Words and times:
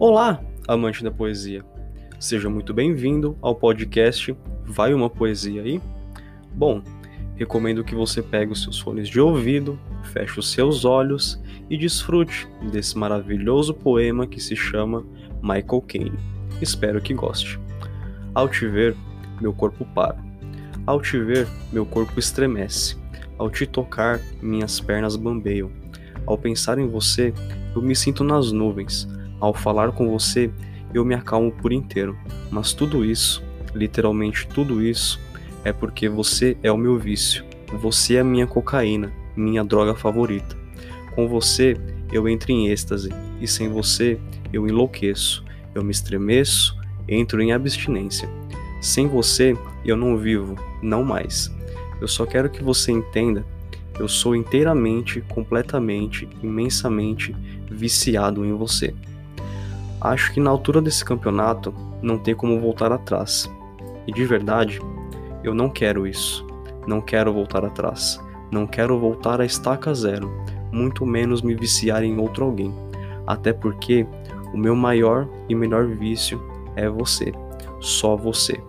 Olá, 0.00 0.42
amante 0.66 1.04
da 1.04 1.10
poesia. 1.10 1.62
Seja 2.18 2.48
muito 2.48 2.72
bem-vindo 2.72 3.36
ao 3.42 3.54
podcast 3.54 4.34
Vai 4.64 4.94
uma 4.94 5.10
Poesia 5.10 5.60
aí? 5.60 5.78
Bom, 6.54 6.82
recomendo 7.36 7.84
que 7.84 7.94
você 7.94 8.22
pegue 8.22 8.50
os 8.50 8.62
seus 8.62 8.78
fones 8.78 9.10
de 9.10 9.20
ouvido, 9.20 9.78
feche 10.04 10.40
os 10.40 10.50
seus 10.50 10.86
olhos 10.86 11.38
e 11.68 11.76
desfrute 11.76 12.48
desse 12.72 12.96
maravilhoso 12.96 13.74
poema 13.74 14.26
que 14.26 14.40
se 14.40 14.56
chama 14.56 15.04
Michael 15.42 15.84
Caine. 15.86 16.18
Espero 16.62 17.02
que 17.02 17.12
goste. 17.12 17.60
Ao 18.34 18.48
te 18.48 18.66
ver, 18.66 18.96
meu 19.38 19.52
corpo 19.52 19.84
para. 19.94 20.16
Ao 20.86 20.98
te 20.98 21.18
ver, 21.18 21.46
meu 21.70 21.84
corpo 21.84 22.18
estremece. 22.18 22.96
Ao 23.36 23.50
te 23.50 23.66
tocar, 23.66 24.18
minhas 24.40 24.80
pernas 24.80 25.14
bambeiam. 25.14 25.70
Ao 26.24 26.38
pensar 26.38 26.78
em 26.78 26.88
você, 26.88 27.34
eu 27.76 27.82
me 27.82 27.94
sinto 27.94 28.24
nas 28.24 28.50
nuvens. 28.50 29.06
Ao 29.40 29.54
falar 29.54 29.92
com 29.92 30.08
você, 30.10 30.50
eu 30.92 31.04
me 31.04 31.14
acalmo 31.14 31.50
por 31.50 31.72
inteiro. 31.72 32.16
Mas 32.50 32.72
tudo 32.72 33.04
isso, 33.04 33.42
literalmente 33.74 34.46
tudo 34.48 34.82
isso, 34.82 35.18
é 35.64 35.72
porque 35.72 36.08
você 36.08 36.56
é 36.62 36.70
o 36.70 36.76
meu 36.76 36.98
vício. 36.98 37.44
Você 37.80 38.16
é 38.16 38.20
a 38.20 38.24
minha 38.24 38.46
cocaína, 38.46 39.12
minha 39.36 39.64
droga 39.64 39.94
favorita. 39.94 40.56
Com 41.14 41.26
você, 41.26 41.76
eu 42.12 42.28
entro 42.28 42.52
em 42.52 42.68
êxtase, 42.68 43.10
e 43.40 43.46
sem 43.46 43.68
você, 43.68 44.18
eu 44.52 44.66
enlouqueço. 44.66 45.44
Eu 45.74 45.82
me 45.82 45.92
estremeço, 45.92 46.76
entro 47.08 47.40
em 47.40 47.52
abstinência. 47.52 48.28
Sem 48.80 49.06
você, 49.06 49.56
eu 49.84 49.96
não 49.96 50.16
vivo, 50.16 50.56
não 50.82 51.04
mais. 51.04 51.50
Eu 52.00 52.08
só 52.08 52.26
quero 52.26 52.50
que 52.50 52.62
você 52.62 52.90
entenda 52.90 53.44
eu 54.00 54.08
sou 54.08 54.34
inteiramente, 54.34 55.20
completamente, 55.20 56.26
imensamente 56.42 57.36
viciado 57.70 58.46
em 58.46 58.52
você. 58.54 58.94
Acho 60.00 60.32
que 60.32 60.40
na 60.40 60.50
altura 60.50 60.80
desse 60.80 61.04
campeonato 61.04 61.74
não 62.02 62.18
tem 62.18 62.34
como 62.34 62.58
voltar 62.58 62.90
atrás. 62.90 63.50
E 64.06 64.12
de 64.12 64.24
verdade, 64.24 64.80
eu 65.44 65.54
não 65.54 65.68
quero 65.68 66.06
isso. 66.06 66.46
Não 66.86 67.00
quero 67.00 67.32
voltar 67.32 67.64
atrás. 67.64 68.18
Não 68.50 68.66
quero 68.66 68.98
voltar 68.98 69.40
a 69.40 69.44
estaca 69.44 69.94
zero, 69.94 70.28
muito 70.72 71.06
menos 71.06 71.42
me 71.42 71.54
viciar 71.54 72.02
em 72.02 72.18
outro 72.18 72.44
alguém. 72.44 72.74
Até 73.26 73.52
porque 73.52 74.06
o 74.52 74.58
meu 74.58 74.74
maior 74.74 75.28
e 75.48 75.54
melhor 75.54 75.86
vício 75.86 76.42
é 76.74 76.88
você. 76.88 77.32
Só 77.78 78.16
você. 78.16 78.60